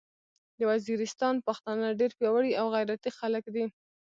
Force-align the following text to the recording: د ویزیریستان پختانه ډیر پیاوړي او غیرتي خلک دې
د 0.57 0.59
ویزیریستان 0.69 1.35
پختانه 1.47 1.87
ډیر 1.99 2.11
پیاوړي 2.19 2.51
او 2.59 2.65
غیرتي 2.75 3.09
خلک 3.19 3.43
دې 3.55 3.65